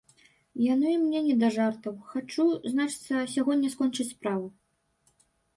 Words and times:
Яно 0.73 0.87
і 0.93 0.93
мне 1.01 1.19
не 1.25 1.35
да 1.43 1.49
жартаў, 1.57 1.93
хачу, 2.13 2.45
значыцца, 2.71 3.21
сягоння 3.35 3.73
скончыць 3.75 4.11
справу. 4.17 4.47